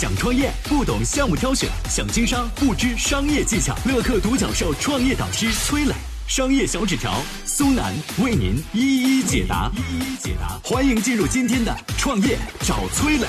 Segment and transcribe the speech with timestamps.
[0.00, 3.76] 想创业不懂项目挑选，想经商不知商业技巧。
[3.84, 5.92] 乐客独角兽创业导师崔磊，
[6.26, 7.92] 商业小纸条苏南
[8.24, 9.70] 为您一一解答。
[9.76, 13.26] 一一解答，欢迎进入今天的创业找崔磊。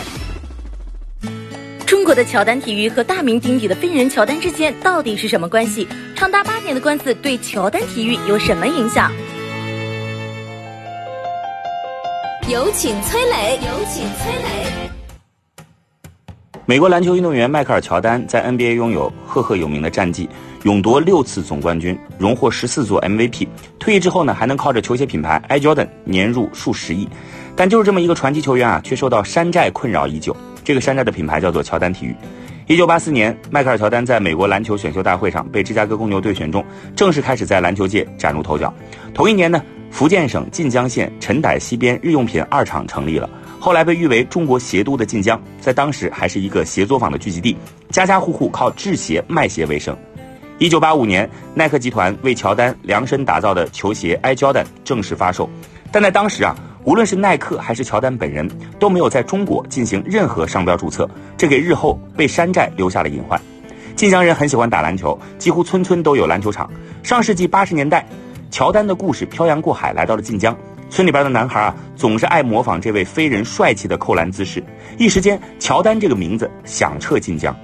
[1.85, 5.85] 中国的乔丹体育和大名鼎鼎的飞人乔丹之间到底是什么关系？
[6.15, 9.11] 长达八年的官司对乔丹体育有什么影响？
[12.47, 14.80] 有请崔磊，有请崔磊。
[16.71, 20.29] 美国篮球运动员迈克尔·乔丹在 NBA 拥有赫赫有名的战绩，
[20.63, 23.45] 勇夺六次总冠军，荣获十四座 MVP。
[23.77, 27.05] 退役之后呢，还能靠着球鞋品牌 Air Jordan 年入数十亿。
[27.57, 30.33] 但就是这么一个传奇球员啊，却受到山寨困扰已久。
[30.63, 32.15] 这个山寨的品牌叫做乔丹体育。
[32.67, 36.63] 一九八四年，迈克尔·乔丹在美国篮球选秀大会上被芝加哥公牛队选中，
[36.95, 38.73] 正式开始在篮球界崭露头角。
[39.13, 43.29] 同一年呢，福建省晋江县陈傣西边日用品二厂成立了。
[43.61, 47.55] 后来被誉为中国鞋都的晋江，在当时还是一个鞋作坊的聚集地，
[47.91, 49.95] 家家户户靠制鞋卖鞋为生。
[50.57, 55.47] 一九八五年，耐克集团为乔丹量身打造的球鞋 Air Jordan 正式发售，
[55.91, 56.55] 但在当时啊，
[56.85, 58.49] 无论是耐克还是乔丹本人
[58.79, 63.39] 都没有在中国进行任何商标注册，这给日后被山寨留下了隐患。
[63.95, 66.67] 晋江人很喜欢打篮球，几乎村村都有篮球场。
[67.03, 68.07] 上世纪八十年代，
[68.49, 70.57] 乔丹的故事漂洋过海来到了晋江。
[70.91, 74.61] 村里边的男孩啊，总是爱模仿这位飞人帅气的扣篮姿势，
[74.97, 77.55] 一时间乔丹这个名字响彻晋江。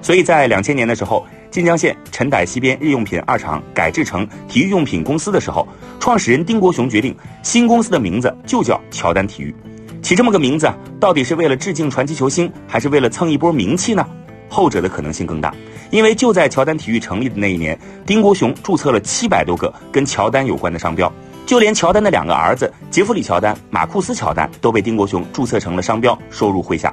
[0.00, 5.66] 所以在两千年的时候，晋江县陈傣西边日用品二厂改制成体育用品公司的时候，
[5.98, 7.12] 创始人丁国雄决定
[7.42, 9.52] 新公司的名字就叫乔丹体育。
[10.00, 14.06] 起这么个名字，到底是为了致敬传奇球星，还是为了蹭一波名气呢？
[14.48, 15.52] 后者的可能性更大，
[15.90, 21.12] 因为就在乔丹体育成立的那一年，丁国雄注册了七百多个跟乔丹有关的商标。
[21.46, 26.92] 就连乔丹的两个儿子杰弗里·乔丹、马库斯·乔丹都被丁国雄注册成了商标，收入麾下。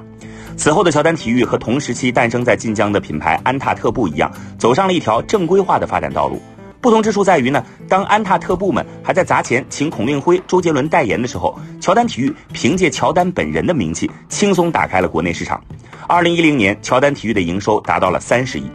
[0.56, 6.40] 此后的乔丹体育和同时期诞生在晋江的品牌安踏特步一样，走上了一条正规化的发展道路。
[6.80, 15.60] 不同之处在于呢，当安踏特步们还在砸钱请孔令辉、周杰伦代言的时候，乔丹体育凭借乔丹本人的名气，轻松打开了国内市场。
[16.08, 18.70] 二零一零年，乔丹体育的营收达到了三十亿，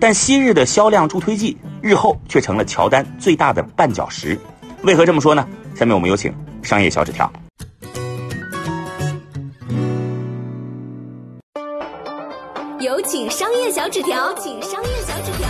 [0.00, 4.38] 但昔日的销量助推剂，日后却成了乔丹最大的绊脚石。
[4.82, 5.46] 为何这么说呢？
[5.74, 7.30] 下面我们有请商业小纸条。
[12.80, 15.48] 有请商业小纸条，请商业小纸条。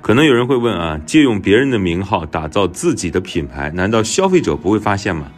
[0.00, 5.30] 可能有人会问啊，借用别人的名号打造自己的品牌，难道消费者不会发现吗？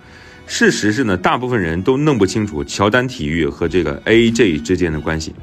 [0.46, 5.34] 事实是呢，大部分人都弄不清楚乔丹体育和这个 AJ 之间的关系。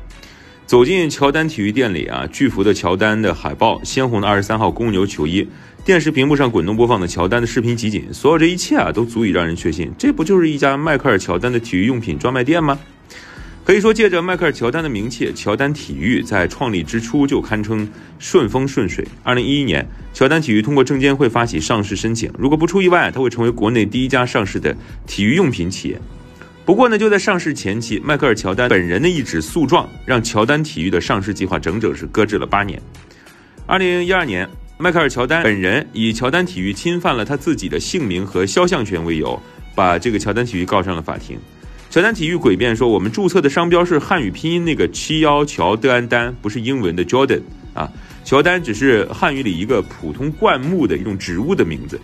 [0.72, 5.46] 走进乔丹体育店里啊，巨幅的乔丹的海报，鲜红的二十三号公牛球衣。
[5.84, 12.80] 电视屏幕上滚动播放的乔丹的视频集锦，所有这一切啊，都足以让人确信，这不就是一家迈克尔乔丹的体育用品专卖店吗？
[13.66, 17.86] 可以说，借着迈克尔乔丹的名气，乔丹体育在创立之初就堪称
[18.18, 19.06] 顺风顺水。
[19.24, 24.74] 二零一一年，乔丹体育通过证监会发起上市申请，如果不出意外，它会成为国内第一家上市的
[25.06, 26.00] 体育用品企业。
[26.66, 32.82] 不过呢，就在上市前期，迈克尔乔丹本人的一纸诉状，让乔丹体育的上市计划整整是搁置了八年。
[33.66, 34.48] 二零一二年。
[34.78, 39.40] 迈克尔·乔丹本人以乔丹体育侵犯了他自己的姓名和肖像权为由，
[39.76, 41.38] 把这个乔丹体育告上了法庭。
[41.92, 47.42] 乔丹体育诡辩说：“我们注册的商标是汉语拼音那个七幺乔德安丹，不是英文的 Jordan
[47.76, 47.88] 啊。
[48.24, 52.02] 乔丹只是汉语里一个普通灌木的一种植物的名字。”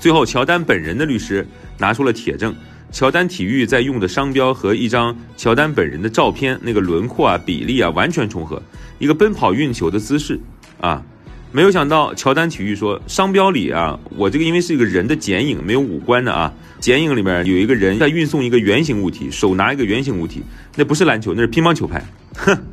[0.00, 1.46] 最后，乔丹本人的律师
[1.78, 2.52] 拿出了铁证，
[2.90, 8.62] 乔丹体育在用的商标和一张乔丹本人的照片，那个轮廓啊、比例啊完全重合，
[8.98, 10.38] 一个奔跑运球的姿势
[10.80, 11.02] 啊。
[11.50, 20.42] 没有想到，乔丹体育说商标里啊，我这个因为是一个人的剪影，没有五官的啊，剪影里面有一个人在运送一个圆形物体，手拿一个圆形物体，
[20.76, 22.04] 那不是篮球，那是乒乓球拍。
[22.36, 22.54] 哼，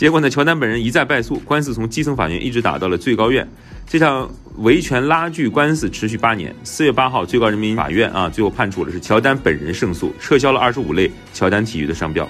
[0.00, 3.46] 结果呢，乔丹本人一再败诉，官司从基层法院一直打到了最高院。
[3.86, 6.56] 这场维权拉锯官司持续八年。
[6.64, 12.26] 四月八号，最高人民法院啊，最后判处了是乔丹本人胜诉，撤销了二十五类乔丹体育的商标。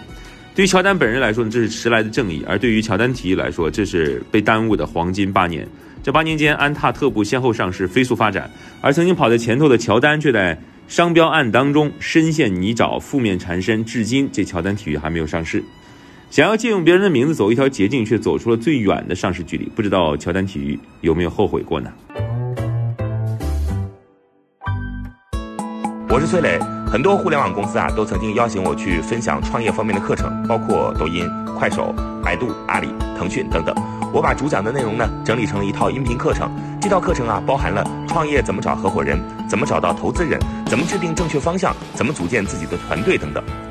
[0.52, 5.64] 对于乔丹本人来说呢，这是迟来的正义；而对于乔丹体育来说，这是被耽误的黄金八年。
[6.02, 8.50] 这八年间，安踏、特步先后上市，飞速发展，
[8.80, 15.62] 而曾经跑在前头的乔丹却在商标案当中深陷泥沼，负面缠身，至今这乔丹体育还没有上市。
[16.30, 21.90] 想要借用别人的名字走一条捷径，却走出了最远的上市距离，不知道乔丹体育有没有后悔过呢？
[26.08, 26.56] 我是崔磊，
[26.86, 31.28] 很多互联网公司啊都曾经邀请我去分享创业方面的课程，包括抖音、
[31.58, 31.92] 快手、
[32.22, 32.86] 百度、阿里、
[33.18, 33.74] 腾讯等等。
[34.12, 36.48] 我把主讲的内容呢整理成了一套音频课程，
[36.80, 39.18] 这套课程啊包含了创业怎么找合伙人，
[39.48, 43.42] 怎么找到投资人，怎么制定正确方向，怎么组建自己的团队等等。